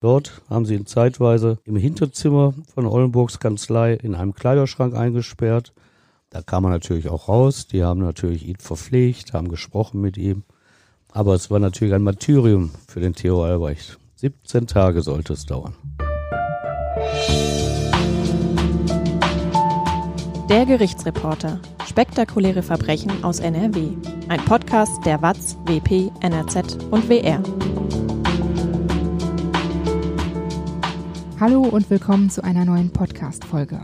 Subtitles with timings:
[0.00, 5.72] Dort haben sie ihn zeitweise im Hinterzimmer von Ollenburgs Kanzlei in einem Kleiderschrank eingesperrt.
[6.30, 7.66] Da kam er natürlich auch raus.
[7.66, 10.44] Die haben natürlich ihn verpflegt, haben gesprochen mit ihm.
[11.10, 13.98] Aber es war natürlich ein Martyrium für den Theo Albrecht.
[14.16, 15.74] 17 Tage sollte es dauern.
[20.48, 21.60] Der Gerichtsreporter.
[21.86, 23.96] Spektakuläre Verbrechen aus NRW.
[24.28, 27.42] Ein Podcast der WAZ, WP, NRZ und WR.
[31.40, 33.78] Hallo und willkommen zu einer neuen Podcast-Folge.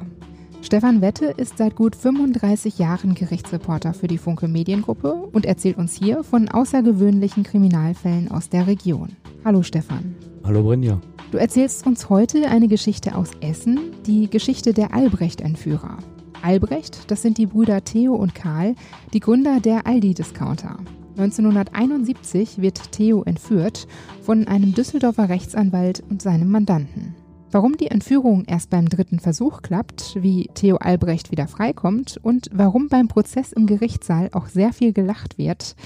[0.60, 5.94] Stefan Wette ist seit gut 35 Jahren Gerichtsreporter für die Funke Mediengruppe und erzählt uns
[5.94, 9.10] hier von außergewöhnlichen Kriminalfällen aus der Region.
[9.44, 10.16] Hallo Stefan.
[10.42, 11.00] Hallo Brinja.
[11.30, 15.98] Du erzählst uns heute eine Geschichte aus Essen, die Geschichte der Albrecht-Entführer.
[16.42, 18.74] Albrecht, das sind die Brüder Theo und Karl,
[19.12, 20.78] die Gründer der Aldi-Discounter.
[21.18, 23.86] 1971 wird Theo entführt
[24.22, 27.14] von einem Düsseldorfer Rechtsanwalt und seinem Mandanten.
[27.50, 32.88] Warum die Entführung erst beim dritten Versuch klappt, wie Theo Albrecht wieder freikommt und warum
[32.88, 35.76] beim Prozess im Gerichtssaal auch sehr viel gelacht wird,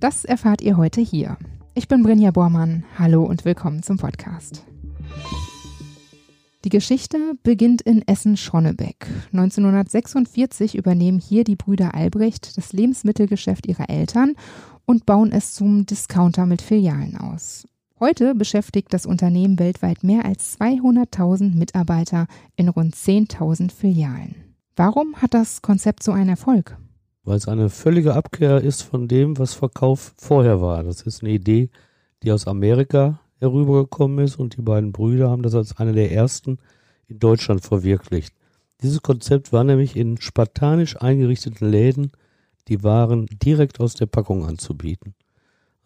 [0.00, 1.38] das erfahrt ihr heute hier.
[1.74, 2.84] Ich bin Brinja Bormann.
[2.98, 4.64] Hallo und willkommen zum Podcast.
[6.64, 9.06] Die Geschichte beginnt in Essen-Schonnebeck.
[9.32, 14.34] 1946 übernehmen hier die Brüder Albrecht das Lebensmittelgeschäft ihrer Eltern
[14.86, 17.66] und bauen es zum Discounter mit Filialen aus.
[18.04, 24.34] Heute beschäftigt das Unternehmen weltweit mehr als 200.000 Mitarbeiter in rund 10.000 Filialen.
[24.76, 26.76] Warum hat das Konzept so einen Erfolg?
[27.22, 30.84] Weil es eine völlige Abkehr ist von dem, was Verkauf vorher war.
[30.84, 31.70] Das ist eine Idee,
[32.22, 36.58] die aus Amerika herübergekommen ist und die beiden Brüder haben das als eine der ersten
[37.08, 38.34] in Deutschland verwirklicht.
[38.82, 42.12] Dieses Konzept war nämlich in spartanisch eingerichteten Läden
[42.68, 45.14] die Waren direkt aus der Packung anzubieten.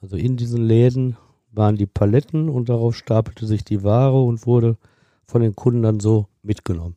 [0.01, 1.17] Also in diesen Läden
[1.51, 4.77] waren die Paletten und darauf stapelte sich die Ware und wurde
[5.27, 6.97] von den Kunden dann so mitgenommen.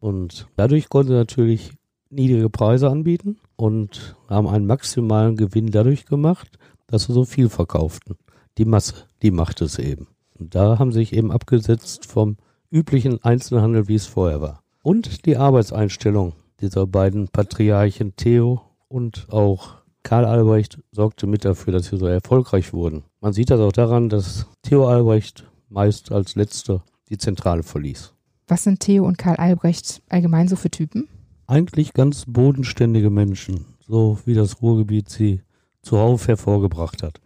[0.00, 1.72] Und dadurch konnte natürlich
[2.10, 8.16] niedrige Preise anbieten und haben einen maximalen Gewinn dadurch gemacht, dass sie so viel verkauften.
[8.58, 10.08] Die Masse, die macht es eben.
[10.38, 12.36] Und da haben sie sich eben abgesetzt vom
[12.70, 14.62] üblichen Einzelhandel, wie es vorher war.
[14.82, 21.86] Und die Arbeitseinstellung dieser beiden Patriarchen Theo und auch Karl Albrecht sorgte mit dafür, dass
[21.86, 23.04] sie so erfolgreich wurden.
[23.22, 28.14] Man sieht das auch daran, dass Theo Albrecht meist als letzter die Zentrale verließ.
[28.48, 31.06] Was sind Theo und Karl Albrecht allgemein so für Typen?
[31.46, 35.42] Eigentlich ganz bodenständige Menschen, so wie das Ruhrgebiet sie
[35.82, 37.20] zuhauf hervorgebracht hat.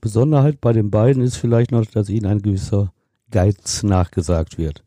[0.00, 2.92] Besonderheit bei den beiden ist vielleicht noch, dass ihnen ein gewisser
[3.32, 4.84] Geiz nachgesagt wird.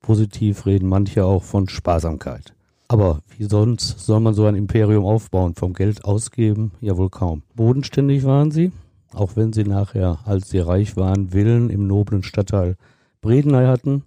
[0.00, 2.54] Positiv reden manche auch von Sparsamkeit.
[2.88, 5.54] Aber wie sonst soll man so ein Imperium aufbauen?
[5.56, 6.72] Vom Geld ausgeben?
[6.80, 7.42] Ja wohl kaum.
[7.54, 8.72] Bodenständig waren sie,
[9.16, 12.76] auch wenn sie nachher, als sie reich waren, Villen im noblen Stadtteil
[13.22, 14.04] Bredeney hatten.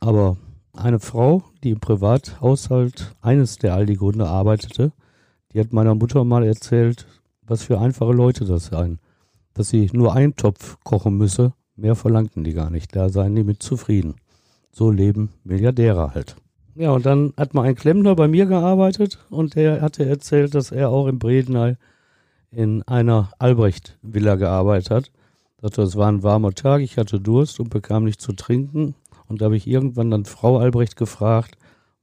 [0.00, 0.36] Aber
[0.74, 4.92] eine Frau, die im Privathaushalt eines der Aldi-Gründer arbeitete,
[5.52, 7.06] die hat meiner Mutter mal erzählt,
[7.46, 8.98] was für einfache Leute das seien.
[9.54, 12.94] Dass sie nur einen Topf kochen müsse, mehr verlangten die gar nicht.
[12.94, 14.16] Da seien die mit zufrieden.
[14.72, 16.36] So leben Milliardäre halt.
[16.76, 20.70] Ja, und dann hat mal ein Klempner bei mir gearbeitet und der hatte erzählt, dass
[20.70, 21.76] er auch in Bredeney
[22.50, 25.10] in einer Albrecht-Villa gearbeitet hat.
[25.60, 28.94] Sagte, es war ein warmer Tag, ich hatte Durst und bekam nichts zu trinken.
[29.28, 31.56] Und da habe ich irgendwann dann Frau Albrecht gefragt,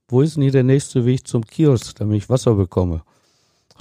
[0.08, 3.02] wo ist denn hier der nächste Weg zum Kiosk, damit ich Wasser bekomme?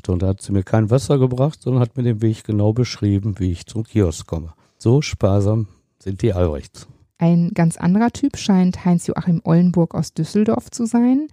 [0.07, 3.39] Und da hat sie mir kein Wasser gebracht, sondern hat mir den Weg genau beschrieben,
[3.39, 4.53] wie ich zum Kiosk komme.
[4.77, 5.67] So sparsam
[5.99, 6.87] sind die Albrechts.
[7.17, 11.27] Ein ganz anderer Typ scheint Heinz-Joachim Ollenburg aus Düsseldorf zu sein.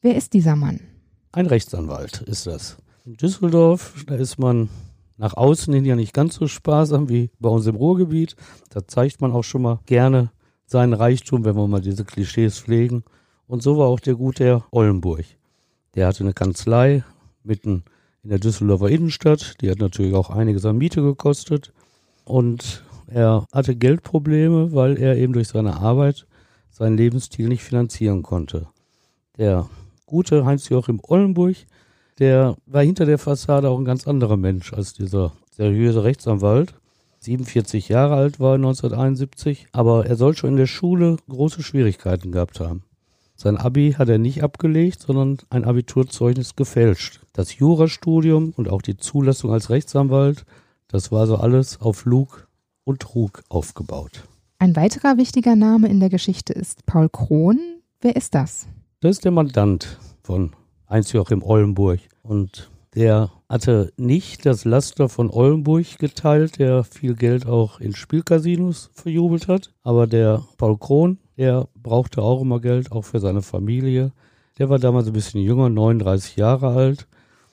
[0.00, 0.80] Wer ist dieser Mann?
[1.32, 2.78] Ein Rechtsanwalt ist das.
[3.06, 4.68] In Düsseldorf, da ist man
[5.16, 8.36] nach außen hin ja nicht ganz so sparsam wie bei uns im Ruhrgebiet.
[8.68, 10.30] Da zeigt man auch schon mal gerne
[10.66, 13.04] seinen Reichtum, wenn wir mal diese Klischees pflegen.
[13.46, 15.24] Und so war auch der gute Herr Ollenburg.
[15.94, 17.02] Der hatte eine Kanzlei
[17.42, 17.84] mitten
[18.22, 19.60] in der Düsseldorfer Innenstadt.
[19.62, 21.72] Die hat natürlich auch einiges an Miete gekostet.
[22.24, 26.26] Und er hatte Geldprobleme, weil er eben durch seine Arbeit
[26.70, 28.68] seinen Lebensstil nicht finanzieren konnte.
[29.38, 29.68] Der
[30.04, 31.56] gute Heinz-Joachim Ollenburg,
[32.20, 36.74] der war hinter der Fassade auch ein ganz anderer Mensch als dieser seriöse Rechtsanwalt.
[37.20, 42.30] 47 Jahre alt war er 1971, aber er soll schon in der Schule große Schwierigkeiten
[42.32, 42.82] gehabt haben.
[43.36, 47.20] Sein Abi hat er nicht abgelegt, sondern ein Abiturzeugnis gefälscht.
[47.32, 50.44] Das Jurastudium und auch die Zulassung als Rechtsanwalt,
[50.88, 52.48] das war so alles auf Lug
[52.84, 54.24] und Trug aufgebaut.
[54.58, 57.58] Ein weiterer wichtiger Name in der Geschichte ist Paul Krohn.
[58.02, 58.66] Wer ist das?
[59.00, 60.52] Das ist der Mandant von
[60.90, 62.00] Heinz-Joachim Ollenburg.
[62.22, 68.90] Und Der hatte nicht das Laster von Ollenburg geteilt, der viel Geld auch in Spielcasinos
[68.92, 69.70] verjubelt hat.
[69.84, 74.12] Aber der Paul Krohn, der brauchte auch immer Geld, auch für seine Familie.
[74.58, 77.06] Der war damals ein bisschen jünger, 39 Jahre alt.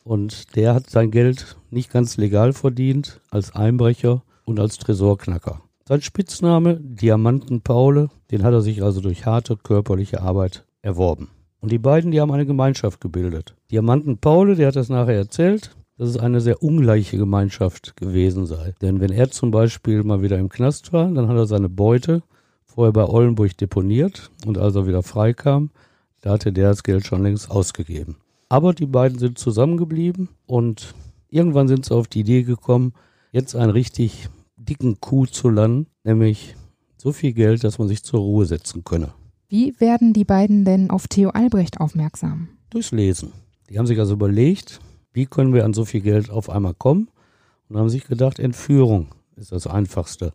[0.04, 5.62] Und der hat sein Geld nicht ganz legal verdient als Einbrecher und als Tresorknacker.
[5.88, 11.30] Sein Spitzname Diamanten Paule, den hat er sich also durch harte körperliche Arbeit erworben.
[11.68, 13.54] Und die beiden, die haben eine Gemeinschaft gebildet.
[13.72, 18.74] Diamanten Paule, der hat das nachher erzählt, dass es eine sehr ungleiche Gemeinschaft gewesen sei.
[18.82, 22.24] Denn wenn er zum Beispiel mal wieder im Knast war, dann hat er seine Beute
[22.64, 25.72] vorher bei Ollenburg deponiert und als er wieder freikam,
[26.22, 28.16] da hatte der das Geld schon längst ausgegeben.
[28.48, 30.96] Aber die beiden sind zusammengeblieben und
[31.30, 32.94] irgendwann sind sie auf die Idee gekommen,
[33.34, 36.56] jetzt einen richtig dicken Coup zu landen, nämlich
[36.96, 39.12] so viel Geld, dass man sich zur Ruhe setzen könne.
[39.50, 42.50] Wie werden die beiden denn auf Theo Albrecht aufmerksam?
[42.70, 43.32] Durchs Lesen.
[43.70, 44.82] Die haben sich also überlegt,
[45.14, 47.08] wie können wir an so viel Geld auf einmal kommen
[47.70, 49.08] und haben sich gedacht, Entführung
[49.38, 50.34] ist das Einfachste.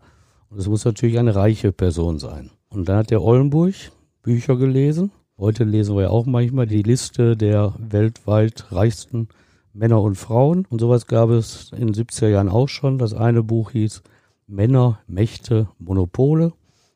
[0.49, 2.53] Und es muss natürlich eine reiche Person sein.
[2.71, 3.75] Und dann hat der Ollenburg
[4.23, 5.11] Bücher gelesen.
[5.37, 9.29] Heute lesen wir ja auch manchmal die Liste der weltweit reichsten
[9.75, 10.65] Männer und Frauen.
[10.71, 12.97] Und sowas gab es in den 70er Jahren auch schon.
[12.97, 14.03] Das eine Buch hieß
[14.47, 16.55] Männer, Mächte, Monopole.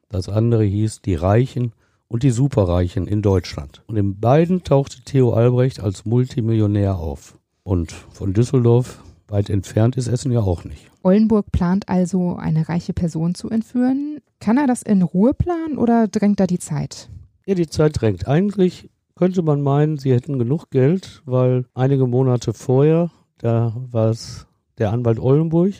[0.08, 1.74] Das andere hieß Die Reichen
[2.08, 3.82] und die Superreichen in Deutschland.
[3.86, 7.38] Und in beiden tauchte Theo Albrecht als Multimillionär auf.
[7.62, 10.86] Und von Düsseldorf weit entfernt ist Essen ja auch nicht.
[11.02, 14.18] Ollenburg plant also, eine reiche Person zu entführen.
[14.40, 17.08] Kann er das in Ruhe planen oder drängt da die Zeit?
[17.46, 18.26] Ja, die Zeit drängt.
[18.28, 24.46] Eigentlich könnte man meinen, sie hätten genug Geld, weil einige Monate vorher, da war es
[24.78, 25.72] der Anwalt Ollenburg,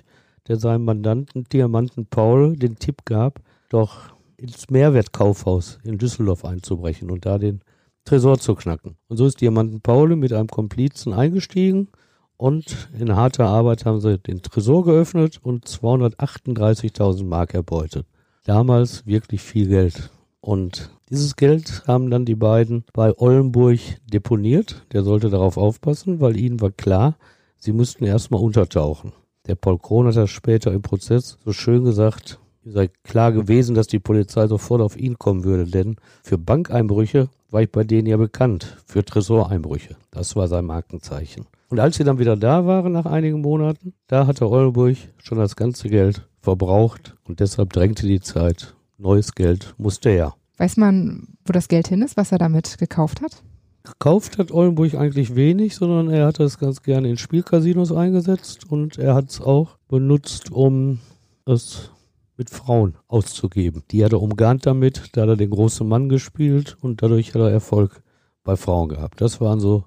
[0.48, 7.26] der seinem Mandanten Diamanten Paul den Tipp gab, doch ins Mehrwertkaufhaus in Düsseldorf einzubrechen und
[7.26, 7.60] da den
[8.04, 8.96] Tresor zu knacken.
[9.08, 11.88] Und so ist Diamanten Paul mit einem Komplizen eingestiegen
[12.36, 18.06] und in harter Arbeit haben sie den Tresor geöffnet und 238.000 Mark erbeutet.
[18.44, 20.10] Damals wirklich viel Geld.
[20.40, 24.86] Und dieses Geld haben dann die beiden bei Ollenburg deponiert.
[24.92, 27.16] Der sollte darauf aufpassen, weil ihnen war klar,
[27.56, 29.12] sie müssten erstmal untertauchen.
[29.46, 33.74] Der Paul Krohn hat das später im Prozess so schön gesagt, es sei klar gewesen,
[33.74, 38.08] dass die Polizei sofort auf ihn kommen würde, denn für Bankeinbrüche war ich bei denen
[38.08, 39.96] ja bekannt, für Tresoreinbrüche.
[40.10, 41.46] Das war sein Markenzeichen.
[41.68, 45.54] Und als sie dann wieder da waren nach einigen Monaten, da hatte Oldenburg schon das
[45.54, 48.74] ganze Geld verbraucht und deshalb drängte die Zeit.
[48.98, 50.34] Neues Geld musste her.
[50.56, 53.42] Weiß man, wo das Geld hin ist, was er damit gekauft hat?
[53.84, 58.98] Gekauft hat Oldenburg eigentlich wenig, sondern er hat es ganz gerne in Spielcasinos eingesetzt und
[58.98, 60.98] er hat es auch benutzt, um
[61.44, 61.90] es
[62.36, 63.82] mit Frauen auszugeben.
[63.90, 67.42] Die hat er umgarnt damit, da hat er den großen Mann gespielt und dadurch hat
[67.42, 68.02] er Erfolg
[68.44, 69.20] bei Frauen gehabt.
[69.20, 69.84] Das waren so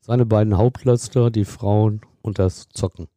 [0.00, 3.08] seine beiden Hauptlaster, die Frauen und das Zocken.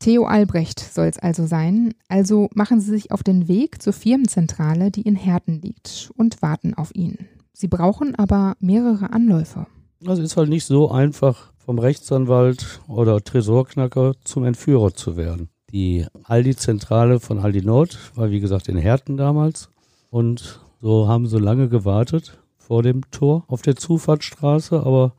[0.00, 1.94] Theo Albrecht soll es also sein.
[2.08, 6.74] Also machen Sie sich auf den Weg zur Firmenzentrale, die in Herten liegt, und warten
[6.74, 7.16] auf ihn.
[7.52, 9.66] Sie brauchen aber mehrere Anläufe.
[10.04, 15.48] Also ist halt nicht so einfach, vom Rechtsanwalt oder Tresorknacker zum Entführer zu werden.
[15.74, 19.70] Die Aldi-Zentrale von Aldi Nord war wie gesagt in Herten damals
[20.08, 25.14] und so haben sie lange gewartet vor dem Tor auf der Zufahrtsstraße, aber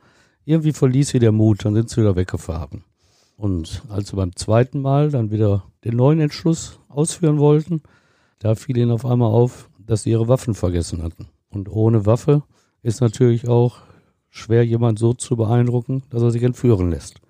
[0.46, 2.84] irgendwie verließ sie der Mut, dann sind sie wieder weggefahren.
[3.36, 7.82] Und als sie beim zweiten Mal dann wieder den neuen Entschluss ausführen wollten,
[8.38, 11.28] da fiel ihnen auf einmal auf, dass sie ihre Waffen vergessen hatten.
[11.50, 12.44] Und ohne Waffe
[12.80, 13.80] ist natürlich auch
[14.30, 17.20] schwer, jemand so zu beeindrucken, dass er sich entführen lässt.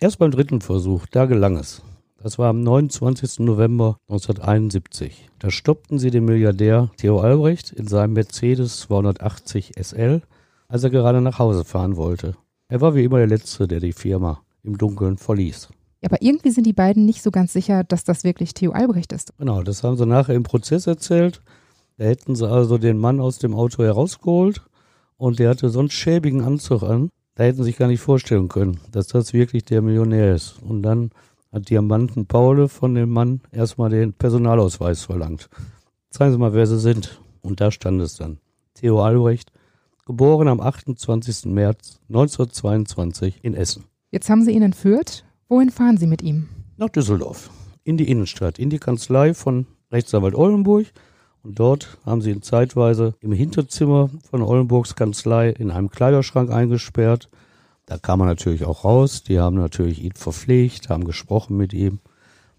[0.00, 1.80] Erst beim dritten Versuch, da gelang es.
[2.24, 3.40] Das war am 29.
[3.40, 5.28] November 1971.
[5.38, 10.22] Da stoppten sie den Milliardär Theo Albrecht in seinem Mercedes 280 SL,
[10.66, 12.34] als er gerade nach Hause fahren wollte.
[12.68, 15.68] Er war wie immer der Letzte, der die Firma im Dunkeln verließ.
[16.02, 19.34] Aber irgendwie sind die beiden nicht so ganz sicher, dass das wirklich Theo Albrecht ist.
[19.36, 21.42] Genau, das haben sie nachher im Prozess erzählt.
[21.98, 24.62] Da hätten sie also den Mann aus dem Auto herausgeholt
[25.18, 27.10] und der hatte so einen schäbigen Anzug an.
[27.34, 30.56] Da hätten sie sich gar nicht vorstellen können, dass das wirklich der Millionär ist.
[30.62, 31.10] Und dann
[31.54, 35.48] hat Diamanten Paule von dem Mann erstmal den Personalausweis verlangt.
[36.10, 37.20] Zeigen Sie mal, wer Sie sind.
[37.42, 38.38] Und da stand es dann.
[38.74, 39.52] Theo Albrecht,
[40.04, 41.46] geboren am 28.
[41.46, 43.84] März 1922 in Essen.
[44.10, 45.24] Jetzt haben Sie ihn entführt.
[45.48, 46.48] Wohin fahren Sie mit ihm?
[46.76, 47.50] Nach Düsseldorf,
[47.84, 50.86] in die Innenstadt, in die Kanzlei von Rechtsanwalt Ollenburg
[51.44, 57.28] und dort haben sie ihn zeitweise im Hinterzimmer von Ollenburgs Kanzlei in einem Kleiderschrank eingesperrt.
[57.86, 59.22] Da kam er natürlich auch raus.
[59.22, 61.98] Die haben natürlich ihn verpflegt, haben gesprochen mit ihm.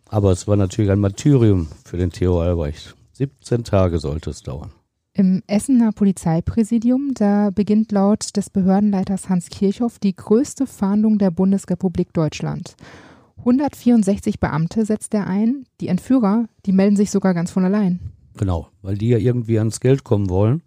[0.07, 2.95] Aber es war natürlich ein Martyrium für den Theo Albrecht.
[3.13, 4.71] 17 Tage sollte es dauern.
[5.13, 12.11] Im Essener Polizeipräsidium, da beginnt laut des Behördenleiters Hans Kirchhoff die größte Fahndung der Bundesrepublik
[12.11, 12.75] Deutschland.
[13.37, 15.65] 164 Beamte setzt er ein.
[15.79, 17.99] Die Entführer, die melden sich sogar ganz von allein.
[18.35, 20.63] Genau, weil die ja irgendwie ans Geld kommen wollen.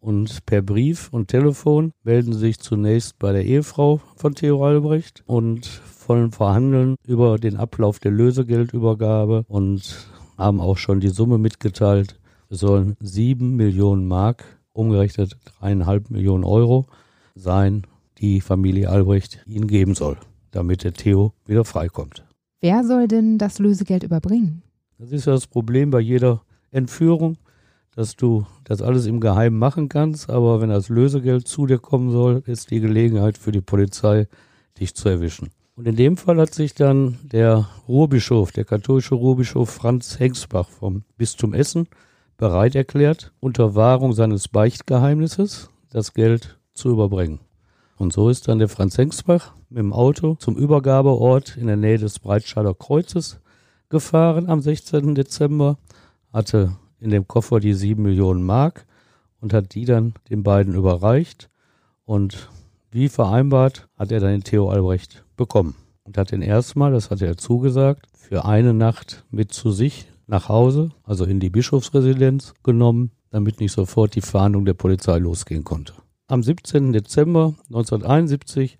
[0.00, 5.82] Und per Brief und Telefon melden sich zunächst bei der Ehefrau von Theo Albrecht und
[6.06, 12.18] wollen verhandeln über den Ablauf der Lösegeldübergabe und haben auch schon die Summe mitgeteilt.
[12.48, 16.86] Es sollen sieben Millionen Mark, umgerechnet dreieinhalb Millionen Euro,
[17.34, 17.86] sein,
[18.18, 20.16] die Familie Albrecht ihnen geben soll,
[20.50, 22.24] damit der Theo wieder freikommt.
[22.60, 24.62] Wer soll denn das Lösegeld überbringen?
[24.98, 27.36] Das ist ja das Problem bei jeder Entführung,
[27.94, 32.10] dass du das alles im Geheimen machen kannst, aber wenn das Lösegeld zu dir kommen
[32.10, 34.28] soll, ist die Gelegenheit für die Polizei,
[34.78, 35.50] dich zu erwischen.
[35.76, 41.04] Und in dem Fall hat sich dann der Ruhrbischof, der katholische Ruhrbischof Franz Hengsbach vom
[41.16, 41.88] Bistum Essen
[42.36, 47.40] bereit erklärt, unter Wahrung seines Beichtgeheimnisses das Geld zu überbringen.
[47.96, 51.98] Und so ist dann der Franz Hengsbach mit dem Auto zum Übergabeort in der Nähe
[51.98, 53.40] des Breitscheider Kreuzes
[53.88, 55.14] gefahren am 16.
[55.14, 55.76] Dezember,
[56.32, 58.86] hatte in dem Koffer die sieben Millionen Mark
[59.40, 61.50] und hat die dann den beiden überreicht.
[62.04, 62.48] Und
[62.90, 67.26] wie vereinbart hat er dann den Theo Albrecht bekommen und hat den erstmal, das hatte
[67.26, 73.10] er zugesagt, für eine Nacht mit zu sich nach Hause, also in die Bischofsresidenz genommen,
[73.30, 75.94] damit nicht sofort die Fahndung der Polizei losgehen konnte.
[76.26, 76.92] Am 17.
[76.92, 78.78] Dezember 1971,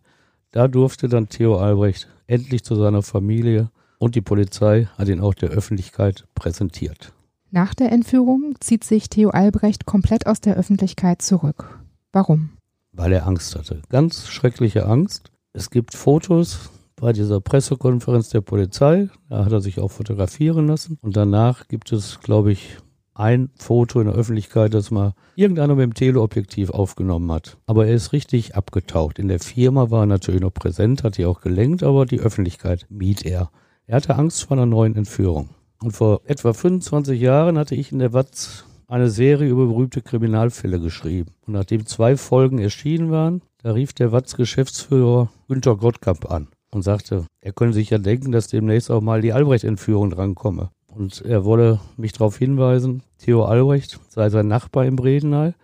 [0.53, 5.35] da durfte dann Theo Albrecht endlich zu seiner Familie und die Polizei hat ihn auch
[5.35, 7.13] der Öffentlichkeit präsentiert.
[7.53, 11.81] Nach der Entführung zieht sich Theo Albrecht komplett aus der Öffentlichkeit zurück.
[12.13, 12.51] Warum?
[12.93, 13.83] Weil er Angst hatte.
[13.89, 15.33] Ganz schreckliche Angst.
[15.53, 19.09] Es gibt Fotos bei dieser Pressekonferenz der Polizei.
[19.29, 20.97] Da hat er sich auch fotografieren lassen.
[21.03, 22.77] Und danach gibt es, glaube ich,
[23.15, 27.59] ein Foto in der Öffentlichkeit, das mal irgendeiner mit dem Teleobjektiv aufgenommen hat.
[27.67, 29.19] Aber er ist richtig abgetaucht.
[29.19, 32.87] In der Firma war er natürlich noch präsent, hat die auch gelenkt, aber die Öffentlichkeit
[32.91, 33.51] mied er.
[33.87, 35.51] Er hatte Angst vor einer neuen Entführung.
[35.83, 40.81] Und vor etwa 25 Jahren hatte ich in der Watz eine Serie über berühmte Kriminalfälle
[40.81, 41.33] geschrieben.
[41.47, 47.25] Und nachdem zwei Folgen erschienen waren, da rief der Watz-Geschäftsführer Günter Gottkamp an und sagte,
[47.41, 50.71] er könne sich ja denken, dass demnächst auch mal die Albrecht-Entführung drankomme.
[50.87, 55.55] Und er wolle mich darauf hinweisen, Theo Albrecht sei sein Nachbar im Bredeney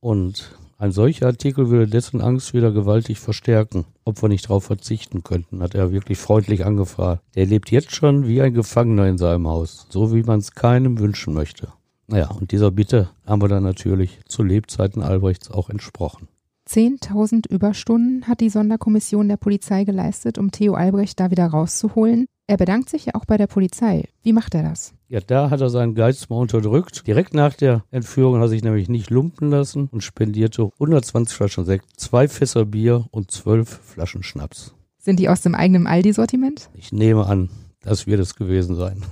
[0.00, 3.84] und ein solcher Artikel würde dessen Angst wieder gewaltig verstärken.
[4.04, 7.22] Ob wir nicht darauf verzichten könnten, hat er wirklich freundlich angefragt.
[7.34, 10.98] Der lebt jetzt schon wie ein Gefangener in seinem Haus, so wie man es keinem
[10.98, 11.68] wünschen möchte.
[12.06, 16.28] Naja, und dieser Bitte haben wir dann natürlich zu Lebzeiten Albrechts auch entsprochen.
[16.68, 22.26] 10.000 Überstunden hat die Sonderkommission der Polizei geleistet, um Theo Albrecht da wieder rauszuholen.
[22.46, 24.04] Er bedankt sich ja auch bei der Polizei.
[24.22, 24.92] Wie macht er das?
[25.08, 27.06] Ja, da hat er seinen Geiz mal unterdrückt.
[27.06, 31.64] Direkt nach der Entführung hat er sich nämlich nicht lumpen lassen und spendierte 120 Flaschen
[31.64, 34.74] Sekt, zwei Fässer Bier und zwölf Flaschen Schnaps.
[34.98, 36.68] Sind die aus dem eigenen Aldi-Sortiment?
[36.74, 37.48] Ich nehme an,
[37.80, 39.02] das wird es gewesen sein.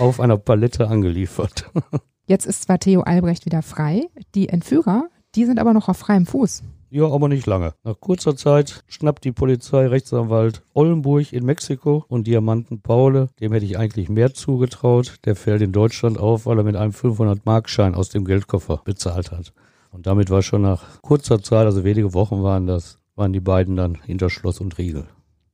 [0.00, 1.70] Auf einer Palette angeliefert.
[2.26, 6.26] Jetzt ist zwar Theo Albrecht wieder frei, die Entführer, die sind aber noch auf freiem
[6.26, 6.64] Fuß.
[6.94, 7.72] Ja, aber nicht lange.
[7.84, 13.64] Nach kurzer Zeit schnappt die Polizei Rechtsanwalt Ollenburg in Mexiko und Diamanten Paule, dem hätte
[13.64, 18.10] ich eigentlich mehr zugetraut, der fällt in Deutschland auf, weil er mit einem 500-Markschein aus
[18.10, 19.54] dem Geldkoffer bezahlt hat.
[19.90, 23.74] Und damit war schon nach kurzer Zeit, also wenige Wochen waren das, waren die beiden
[23.74, 25.06] dann hinter Schloss und Riegel.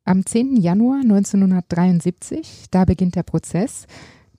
[0.02, 0.56] Am 10.
[0.56, 3.86] Januar 1973, da beginnt der Prozess.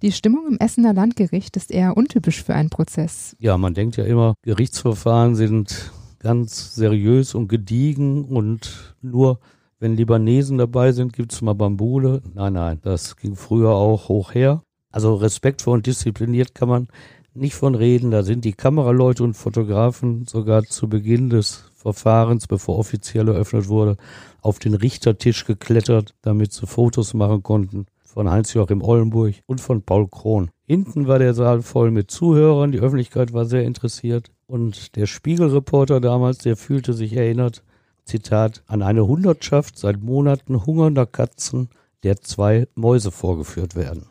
[0.01, 3.37] Die Stimmung im Essener Landgericht ist eher untypisch für einen Prozess.
[3.39, 9.39] Ja, man denkt ja immer, Gerichtsverfahren sind ganz seriös und gediegen und nur
[9.79, 12.21] wenn Libanesen dabei sind, gibt's mal Bambule.
[12.33, 14.61] Nein, nein, das ging früher auch hoch her.
[14.91, 16.87] Also respektvoll und diszipliniert kann man
[17.33, 18.11] nicht von reden.
[18.11, 23.95] Da sind die Kameraleute und Fotografen sogar zu Beginn des Verfahrens, bevor offiziell eröffnet wurde,
[24.41, 30.07] auf den Richtertisch geklettert, damit sie Fotos machen konnten von Heinz-Joachim Ollenburg und von Paul
[30.09, 30.49] Krohn.
[30.65, 36.01] Hinten war der Saal voll mit Zuhörern, die Öffentlichkeit war sehr interessiert und der Spiegelreporter
[36.01, 37.63] damals, der fühlte sich erinnert,
[38.03, 41.69] Zitat, an eine Hundertschaft seit Monaten hungernder Katzen,
[42.01, 44.07] der zwei Mäuse vorgeführt werden.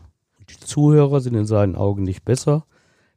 [0.49, 2.65] Die Zuhörer sind in seinen Augen nicht besser.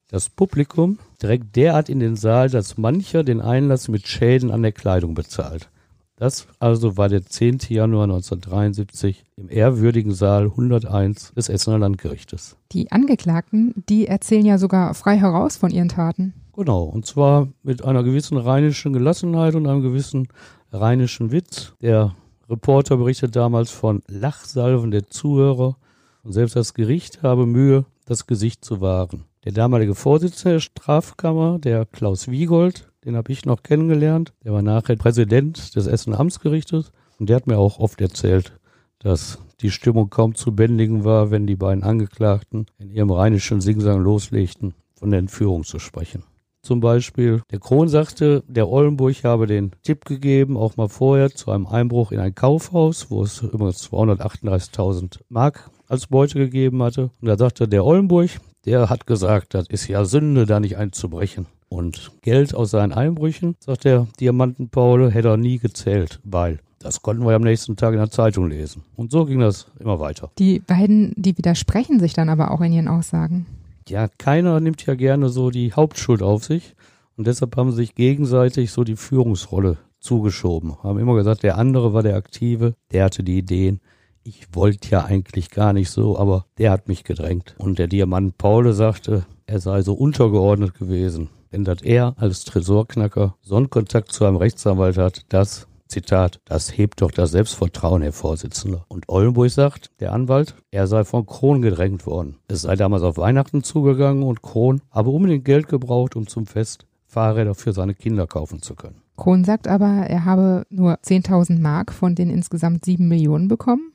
[0.09, 4.71] Das Publikum drängt derart in den Saal, dass mancher den Einlass mit Schäden an der
[4.71, 5.69] Kleidung bezahlt.
[6.15, 7.59] Das also war der 10.
[7.69, 12.57] Januar 1973 im ehrwürdigen Saal 101 des Essener Landgerichtes.
[12.71, 16.33] Die Angeklagten, die erzählen ja sogar frei heraus von ihren Taten.
[16.53, 20.27] Genau, und zwar mit einer gewissen rheinischen Gelassenheit und einem gewissen
[20.71, 21.73] rheinischen Witz.
[21.81, 22.15] Der
[22.49, 25.77] Reporter berichtet damals von Lachsalven der Zuhörer
[26.23, 29.23] und selbst das Gericht habe Mühe, das Gesicht zu wahren.
[29.45, 34.33] Der damalige Vorsitzende der Strafkammer, der Klaus Wiegold, den habe ich noch kennengelernt.
[34.43, 38.53] Der war nachher Präsident des Essen Amtsgerichtes und der hat mir auch oft erzählt,
[38.99, 44.01] dass die Stimmung kaum zu bändigen war, wenn die beiden Angeklagten in ihrem rheinischen Singsang
[44.01, 46.23] loslegten, von der Entführung zu sprechen.
[46.63, 51.49] Zum Beispiel, der Kron sagte, der Ollenburg habe den Tipp gegeben, auch mal vorher zu
[51.49, 57.09] einem Einbruch in ein Kaufhaus, wo es übrigens 238.000 Mark als Beute gegeben hatte.
[57.19, 58.29] Und da sagte der Ollenburg,
[58.65, 61.47] der hat gesagt, das ist ja Sünde, da nicht einzubrechen.
[61.67, 67.01] Und Geld aus seinen Einbrüchen, sagt der Diamanten Paul, hätte er nie gezählt, weil das
[67.01, 68.83] konnten wir am nächsten Tag in der Zeitung lesen.
[68.95, 70.31] Und so ging das immer weiter.
[70.37, 73.45] Die beiden, die widersprechen sich dann aber auch in ihren Aussagen.
[73.91, 76.75] Ja, keiner nimmt ja gerne so die Hauptschuld auf sich.
[77.17, 80.81] Und deshalb haben sie sich gegenseitig so die Führungsrolle zugeschoben.
[80.81, 83.81] Haben immer gesagt, der andere war der Aktive, der hatte die Ideen.
[84.23, 87.53] Ich wollte ja eigentlich gar nicht so, aber der hat mich gedrängt.
[87.57, 91.27] Und der Diamant Paul sagte, er sei so untergeordnet gewesen.
[91.51, 96.77] Denn dass er als Tresorknacker so einen Kontakt zu einem Rechtsanwalt hat, das, Zitat, das
[96.77, 98.85] hebt doch das Selbstvertrauen, Herr Vorsitzender.
[98.87, 102.37] Und Ollenburg sagt, der Anwalt, er sei von Kron gedrängt worden.
[102.47, 106.87] Es sei damals auf Weihnachten zugegangen und Kron habe unbedingt Geld gebraucht, um zum Fest
[107.05, 109.01] Fahrräder für seine Kinder kaufen zu können.
[109.17, 113.91] Kron sagt aber, er habe nur 10.000 Mark von den insgesamt 7 Millionen bekommen.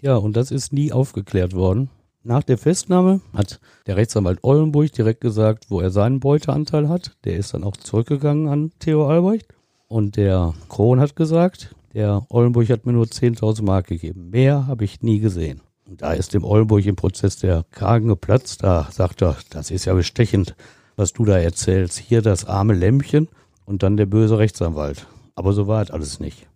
[0.00, 1.90] Ja, und das ist nie aufgeklärt worden.
[2.22, 7.16] Nach der Festnahme hat der Rechtsanwalt Ollenburg direkt gesagt, wo er seinen Beuteanteil hat.
[7.24, 9.48] Der ist dann auch zurückgegangen an Theo Albrecht.
[9.90, 14.30] Und der Kron hat gesagt, der Ollenburg hat mir nur 10.000 Mark gegeben.
[14.30, 15.62] Mehr habe ich nie gesehen.
[15.84, 18.62] Und da ist dem Ollenburg im Prozess der Kragen geplatzt.
[18.62, 20.54] Da sagt er, das ist ja bestechend,
[20.94, 21.98] was du da erzählst.
[21.98, 23.26] Hier das arme Lämpchen
[23.64, 25.08] und dann der böse Rechtsanwalt.
[25.34, 26.46] Aber so war es alles nicht.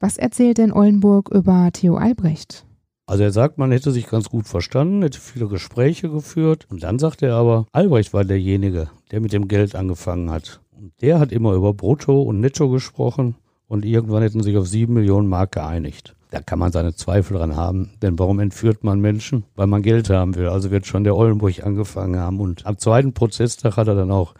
[0.00, 2.64] Was erzählt denn Ollenburg über Theo Albrecht?
[3.04, 6.66] Also er sagt, man hätte sich ganz gut verstanden, hätte viele Gespräche geführt.
[6.70, 10.62] Und dann sagt er aber, Albrecht war derjenige, der mit dem Geld angefangen hat.
[10.78, 13.34] Und der hat immer über Brutto und Netto gesprochen.
[13.66, 16.14] Und irgendwann hätten sich auf sieben Millionen Mark geeinigt.
[16.30, 17.90] Da kann man seine Zweifel dran haben.
[18.00, 19.44] Denn warum entführt man Menschen?
[19.56, 20.48] Weil man Geld haben will.
[20.48, 22.40] Also wird schon der Ollenburg angefangen haben.
[22.40, 24.34] Und am zweiten Prozesstag hat er dann auch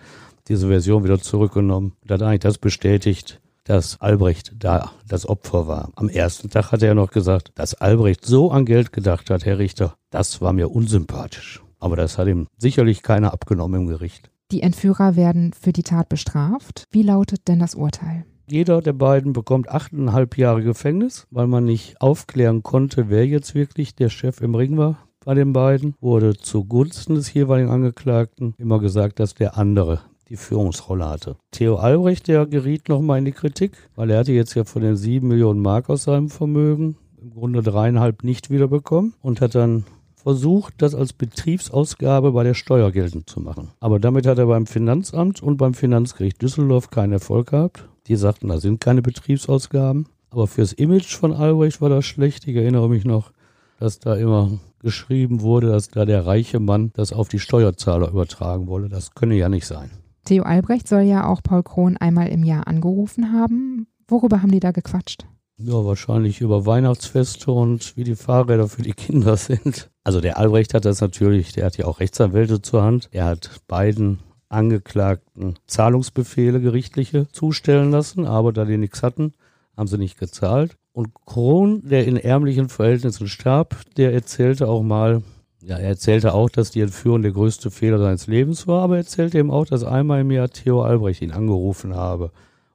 [0.46, 1.94] diese Version wieder zurückgenommen.
[2.02, 5.90] Und hat eigentlich das bestätigt, dass Albrecht da das Opfer war.
[5.96, 9.58] Am ersten Tag hat er noch gesagt, dass Albrecht so an Geld gedacht hat, Herr
[9.58, 11.62] Richter, das war mir unsympathisch.
[11.80, 14.30] Aber das hat ihm sicherlich keiner abgenommen im Gericht.
[14.50, 16.84] Die Entführer werden für die Tat bestraft.
[16.90, 18.24] Wie lautet denn das Urteil?
[18.50, 23.94] Jeder der beiden bekommt achteinhalb Jahre Gefängnis, weil man nicht aufklären konnte, wer jetzt wirklich
[23.94, 25.06] der Chef im Ring war.
[25.22, 31.06] Bei den beiden wurde zugunsten des jeweiligen Angeklagten immer gesagt, dass der andere die Führungsrolle
[31.06, 31.36] hatte.
[31.50, 34.96] Theo Albrecht, der geriet nochmal in die Kritik, weil er hatte jetzt ja von den
[34.96, 39.84] sieben Millionen Mark aus seinem Vermögen im Grunde dreieinhalb nicht wiederbekommen und hat dann
[40.22, 43.68] versucht, das als Betriebsausgabe bei der Steuer geltend zu machen.
[43.80, 47.88] Aber damit hat er beim Finanzamt und beim Finanzgericht Düsseldorf keinen Erfolg gehabt.
[48.08, 50.06] Die sagten, da sind keine Betriebsausgaben.
[50.30, 52.46] Aber fürs Image von Albrecht war das schlecht.
[52.46, 53.32] Ich erinnere mich noch,
[53.78, 54.50] dass da immer
[54.80, 58.88] geschrieben wurde, dass da der reiche Mann das auf die Steuerzahler übertragen wolle.
[58.88, 59.90] Das könne ja nicht sein.
[60.24, 63.86] Theo Albrecht soll ja auch Paul Krohn einmal im Jahr angerufen haben.
[64.06, 65.26] Worüber haben die da gequatscht?
[65.60, 69.90] Ja, wahrscheinlich über Weihnachtsfeste und wie die Fahrräder für die Kinder sind.
[70.04, 73.08] Also der Albrecht hat das natürlich, der hat ja auch Rechtsanwälte zur Hand.
[73.10, 79.32] Er hat beiden Angeklagten Zahlungsbefehle gerichtliche zustellen lassen, aber da die nichts hatten,
[79.76, 80.76] haben sie nicht gezahlt.
[80.92, 85.22] Und Krohn, der in ärmlichen Verhältnissen starb, der erzählte auch mal,
[85.60, 89.00] ja, er erzählte auch, dass die Entführung der größte Fehler seines Lebens war, aber er
[89.02, 92.30] erzählte eben auch, dass einmal im Jahr Theo Albrecht ihn angerufen habe.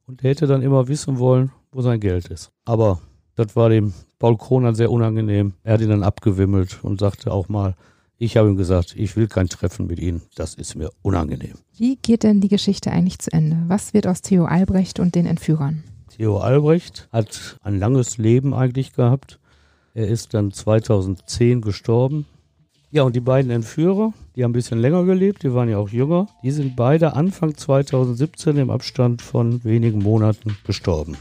[0.06, 2.52] Und er hätte dann immer wissen wollen, wo sein Geld ist.
[2.66, 3.00] Aber
[3.36, 5.54] das war dem Paul Kroner sehr unangenehm.
[5.64, 7.76] Er hat ihn dann abgewimmelt und sagte auch mal,
[8.18, 10.22] ich habe ihm gesagt, ich will kein Treffen mit Ihnen.
[10.36, 11.56] Das ist mir unangenehm.
[11.76, 13.58] Wie geht denn die Geschichte eigentlich zu Ende?
[13.68, 15.84] Was wird aus Theo Albrecht und den Entführern?
[16.16, 19.40] Theo Albrecht hat ein langes Leben eigentlich gehabt.
[19.94, 22.26] Er ist dann 2010 gestorben.
[22.92, 25.90] Ja, und die beiden Entführer, die haben ein bisschen länger gelebt, die waren ja auch
[25.90, 31.18] jünger, die sind beide Anfang 2017 im Abstand von wenigen Monaten gestorben.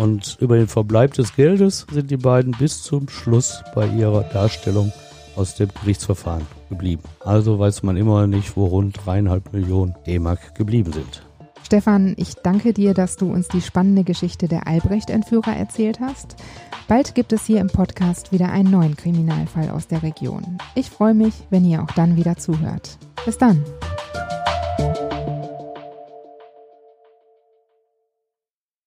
[0.00, 4.92] Und über den Verbleib des Geldes sind die beiden bis zum Schluss bei ihrer Darstellung
[5.36, 7.02] aus dem Gerichtsverfahren geblieben.
[7.20, 11.22] Also weiß man immer nicht, wo rund dreieinhalb Millionen D-Mark geblieben sind.
[11.62, 16.34] Stefan, ich danke dir, dass du uns die spannende Geschichte der Albrecht-Entführer erzählt hast.
[16.88, 20.56] Bald gibt es hier im Podcast wieder einen neuen Kriminalfall aus der Region.
[20.74, 22.98] Ich freue mich, wenn ihr auch dann wieder zuhört.
[23.26, 23.62] Bis dann.